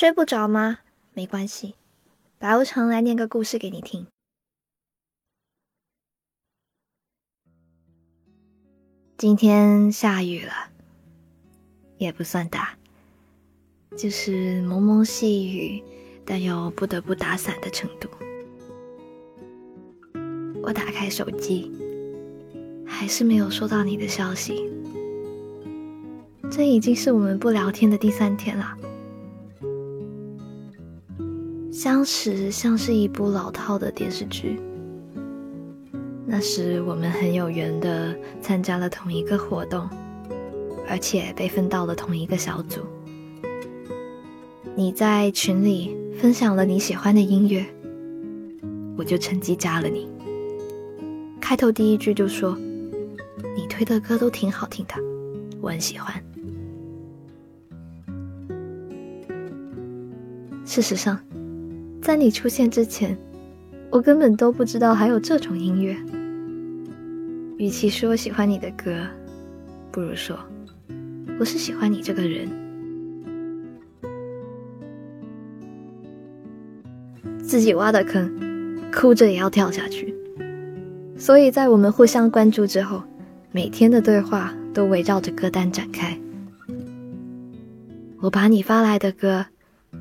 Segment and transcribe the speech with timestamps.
[0.00, 0.78] 睡不着吗？
[1.12, 1.74] 没关系，
[2.38, 4.06] 白无常来念个故事给你听。
[9.18, 10.52] 今天下雨了，
[11.98, 12.78] 也不算大，
[13.94, 15.84] 就是蒙蒙细雨，
[16.24, 18.08] 但又不得不打伞的程度。
[20.62, 21.70] 我打开手机，
[22.86, 24.66] 还是没有收到你的消息。
[26.50, 28.78] 这已经是我们不聊天的第三天了。
[31.82, 34.60] 相识像是一部老套的电视剧。
[36.26, 39.88] 那时我们很有缘的参加了同一个活动，
[40.86, 42.82] 而且被分到了同一个小组。
[44.74, 47.64] 你在群里分享了你喜欢的音乐，
[48.94, 50.06] 我就趁机加了你。
[51.40, 52.54] 开头第一句就说
[53.56, 54.96] ：“你推的歌都挺好听的，
[55.62, 56.22] 我很喜欢。”
[60.66, 61.18] 事实上。
[62.10, 63.16] 在你出现之前，
[63.88, 65.96] 我根本都不知道还有这种音乐。
[67.56, 69.06] 与其说喜欢你的歌，
[69.92, 70.36] 不如说
[71.38, 72.48] 我是喜欢你这个人。
[77.38, 78.28] 自己挖的坑，
[78.92, 80.12] 哭着也要跳下去。
[81.16, 83.00] 所以在我们互相关注之后，
[83.52, 86.18] 每天的对话都围绕着歌单展开。
[88.20, 89.46] 我把你发来的歌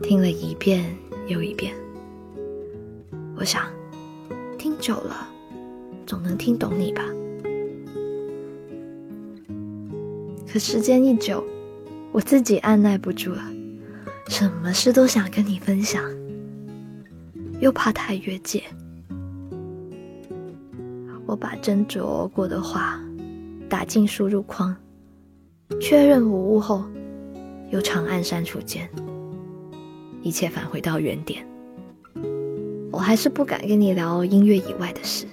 [0.00, 1.70] 听了一遍又一遍。
[3.40, 3.62] 我想，
[4.58, 5.28] 听久了，
[6.04, 7.04] 总能听懂你吧。
[10.44, 11.44] 可时间一久，
[12.10, 13.40] 我自己按耐不住了，
[14.26, 16.02] 什么事都想跟你分享，
[17.60, 18.60] 又怕太越界。
[21.24, 23.00] 我把斟酌过的话
[23.68, 24.74] 打进输入框，
[25.80, 26.82] 确认无误后，
[27.70, 28.90] 又长按删除键，
[30.22, 31.47] 一切返回到原点。
[32.98, 35.24] 我还是不敢跟你聊音乐以外的事。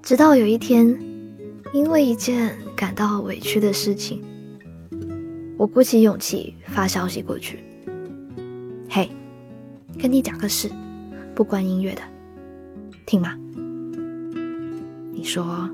[0.00, 0.96] 直到有一天，
[1.72, 4.22] 因为一件感到委屈的事情，
[5.58, 7.58] 我鼓起勇气发消息过去
[8.88, 9.10] ：“嘿，
[9.98, 10.70] 跟你讲个事，
[11.34, 12.02] 不关音乐的，
[13.04, 13.36] 听吗？”
[15.12, 15.68] 你说：“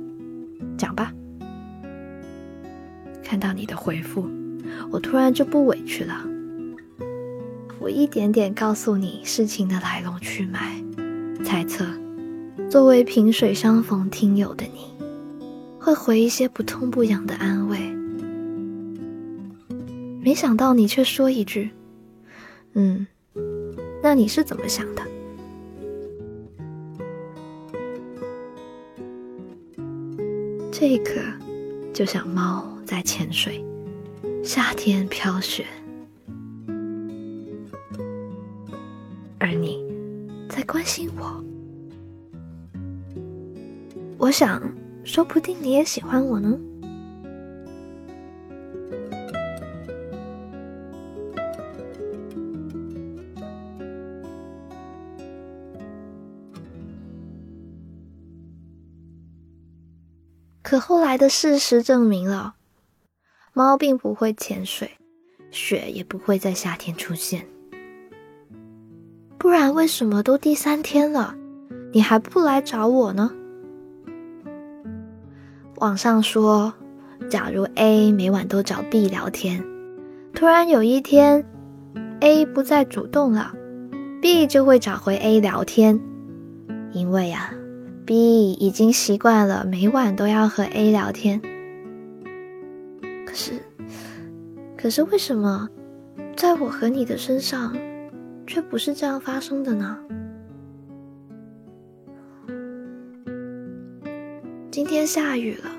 [0.78, 1.12] 讲吧。”
[3.22, 4.26] 看到你的回复，
[4.90, 6.31] 我突然就不委屈了。
[7.82, 10.80] 我一点点告诉你事情的来龙去脉，
[11.44, 11.84] 猜测，
[12.70, 14.94] 作为萍水相逢听友的你，
[15.80, 17.80] 会回一些不痛不痒的安慰。
[20.20, 21.70] 没想到你却说一句
[22.74, 23.04] ：“嗯，
[24.00, 25.02] 那你是怎么想的？”
[30.70, 31.20] 这一刻，
[31.92, 33.64] 就像猫在潜水，
[34.44, 35.66] 夏天飘雪。
[44.32, 44.62] 我想，
[45.04, 46.58] 说不定你也喜欢我呢。
[60.62, 62.54] 可后来的事实证明了，
[63.52, 64.92] 猫并不会潜水，
[65.50, 67.46] 雪也不会在夏天出现。
[69.36, 71.36] 不然，为什么都第三天了，
[71.92, 73.30] 你还不来找我呢？
[75.82, 76.72] 网上说，
[77.28, 79.60] 假如 A 每晚都找 B 聊天，
[80.32, 81.44] 突然有一天
[82.20, 83.52] A 不再主动了
[84.20, 86.00] ，B 就会找回 A 聊天，
[86.92, 87.52] 因为啊
[88.06, 91.42] ，B 已经习惯了每晚都要和 A 聊天。
[93.26, 93.50] 可是，
[94.78, 95.68] 可是为什么，
[96.36, 97.76] 在我和你的身上？
[98.46, 99.98] 却不是这样发生的呢。
[104.92, 105.70] 天下雨了，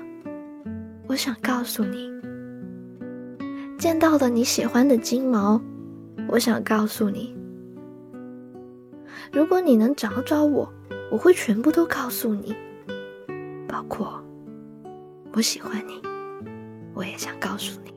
[1.06, 2.10] 我想告诉你，
[3.78, 5.62] 见到了你喜欢的金毛，
[6.26, 7.32] 我想告诉你，
[9.32, 10.68] 如果你能找找我，
[11.12, 12.56] 我会全部都告诉你，
[13.68, 14.20] 包括
[15.32, 16.02] 我喜欢你，
[16.92, 17.93] 我也想告诉你。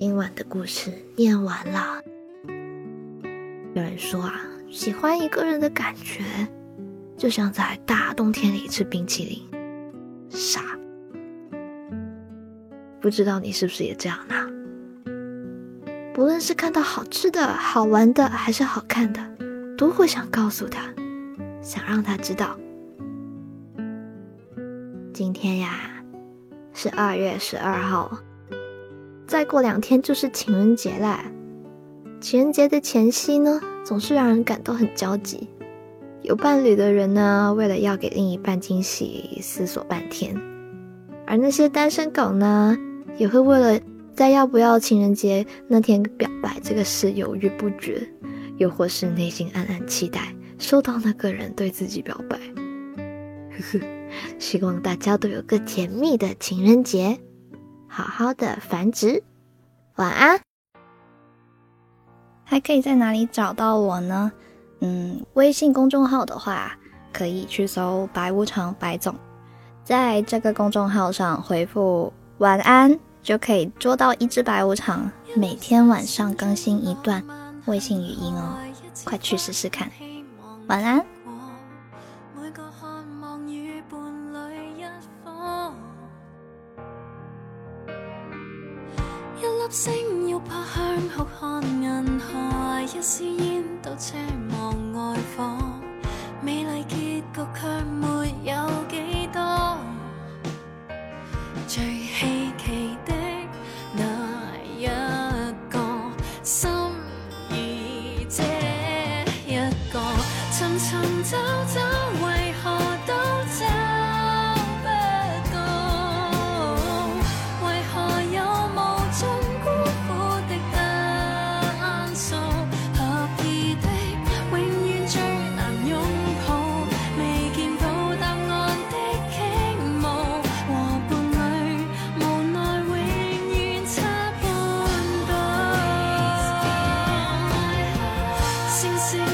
[0.00, 2.02] 今晚的故事念完了。
[3.74, 6.24] 有人说啊，喜欢一个人的感觉，
[7.18, 9.60] 就像在大冬天里吃冰淇淋，
[10.30, 10.62] 傻。
[12.98, 14.34] 不知道你是不是也这样呢？
[16.14, 19.20] 不论是看到好吃的、好玩的，还是好看的，
[19.76, 20.80] 都会想告诉他，
[21.60, 22.58] 想让他知道。
[25.12, 25.78] 今天呀，
[26.72, 28.18] 是二月十二号，
[29.30, 31.24] 再过两天就是情人节啦。
[32.20, 35.48] 情人节的前夕呢，总是让人感到很焦急。
[36.22, 40.34] 有伴侣的人呢，为了要给另一半惊喜，思索半天；
[41.28, 42.76] 而那些单身狗呢，
[43.18, 43.80] 也会为了
[44.16, 48.02] 在要不要情人节那天表白这个事犹豫不决，
[48.58, 52.36] 又或是内心暗暗期待收到那个人对自己表白。
[52.96, 53.86] 呵呵。
[54.40, 57.16] 希望大家都有个甜蜜的情人节，
[57.90, 59.22] 好好的繁殖。
[59.96, 60.40] 晚安。
[62.44, 64.32] 还可以在哪里找到我呢？
[64.80, 66.78] 嗯，微信公众号的话，
[67.12, 69.14] 可以去搜“白无常白总”，
[69.84, 75.10] 在这个公众号上回复“晚安”，就可以捉到一只白无常。
[75.36, 77.22] 每天晚上更新一段
[77.66, 78.56] 微信语音哦，
[79.04, 79.90] 快去试试看。
[80.66, 81.04] 晚安。
[89.70, 94.14] 星要拍向哭看银河，一丝烟都奢
[94.50, 95.56] 望爱火，
[96.42, 99.78] 美丽结局却没有几多。
[101.68, 102.98] 最稀奇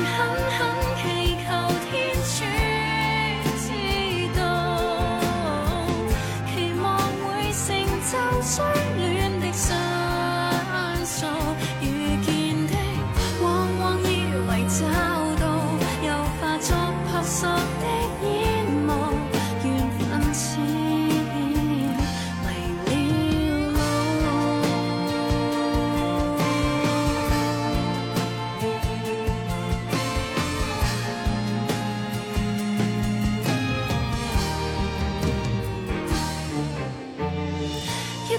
[0.06, 0.75] 很好。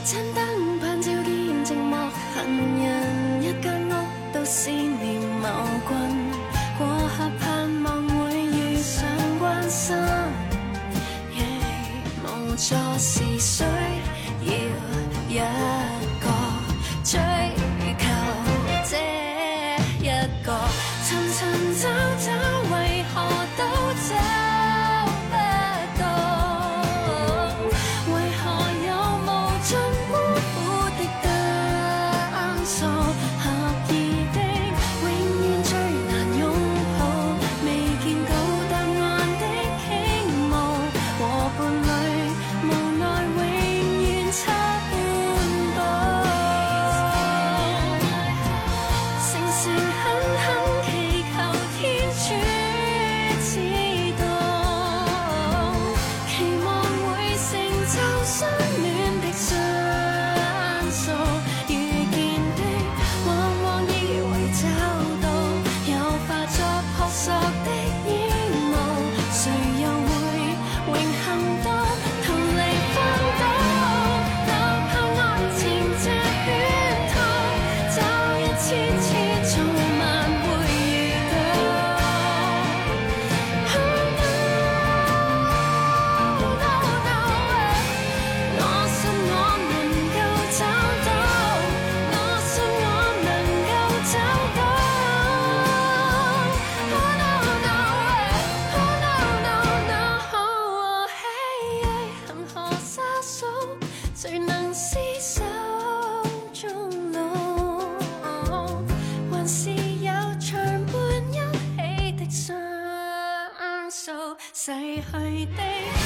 [0.09, 1.25] 盏灯盼照见
[1.65, 1.92] 寂寞
[2.33, 2.38] 行
[2.81, 3.92] 人，一间屋
[4.31, 5.50] 都思念某
[5.86, 5.89] 君。
[6.77, 9.06] 过客盼望会遇上
[9.38, 9.98] 关心，
[12.24, 12.25] 无
[12.56, 13.65] 助是需
[14.45, 14.56] 要
[15.27, 15.39] 一
[16.21, 16.25] 个
[17.04, 17.19] 追
[18.00, 18.07] 求
[18.86, 18.95] 这
[20.01, 20.07] 一
[20.42, 20.57] 个，
[21.04, 21.38] 寻寻
[21.81, 21.83] 找
[22.24, 22.31] 找，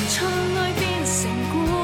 [0.09, 1.80] 窗外变成故